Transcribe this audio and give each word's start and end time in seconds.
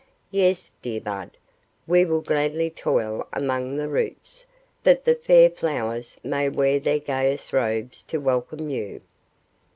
Yes, 0.31 0.71
dear 0.81 0.99
Bud, 0.99 1.37
we 1.85 2.05
will 2.05 2.21
gladly 2.21 2.71
toil 2.71 3.27
among 3.33 3.75
the 3.77 3.87
roots, 3.87 4.47
that 4.81 5.05
the 5.05 5.13
fair 5.13 5.47
flowers 5.47 6.19
may 6.23 6.49
wear 6.49 6.79
their 6.79 6.97
gayest 6.97 7.53
robes 7.53 8.01
to 8.05 8.17
welcome 8.17 8.71
you." 8.71 9.01